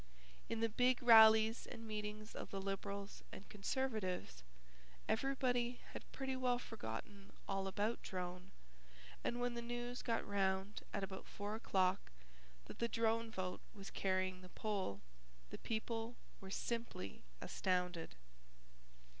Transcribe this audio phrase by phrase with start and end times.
[0.49, 4.41] In the big rallies and meetings of the Liberals and Conservatives,
[5.07, 8.49] everybody had pretty well forgotten all about Drone,
[9.23, 12.11] and when the news got round at about four o'clock
[12.65, 15.01] that the Drone vote was carrying the poll,
[15.51, 18.15] the people were simply astounded.